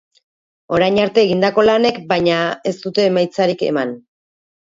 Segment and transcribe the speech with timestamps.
[0.77, 2.39] Orain arte egindako lanek, baina,
[2.71, 3.93] ez dute emaitzarik eman.